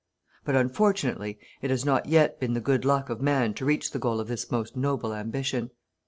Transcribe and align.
But 0.43 0.55
unfortunately 0.55 1.37
it 1.61 1.69
has 1.69 1.85
not 1.85 2.07
yet 2.07 2.39
been 2.39 2.53
the 2.55 2.59
good 2.59 2.85
luck 2.85 3.11
of 3.11 3.21
man 3.21 3.53
to 3.53 3.65
reach 3.65 3.91
the 3.91 3.99
goal 3.99 4.19
of 4.19 4.29
this 4.29 4.49
most 4.49 4.75
noble 4.75 5.13
ambition. 5.13 5.69